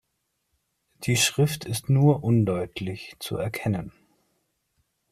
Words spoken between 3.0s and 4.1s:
zu erkennen.